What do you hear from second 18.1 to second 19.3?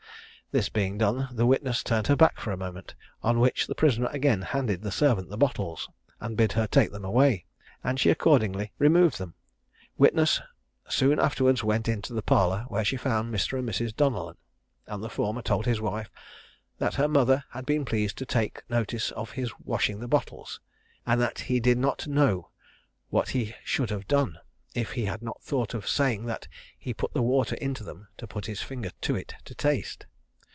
to take notice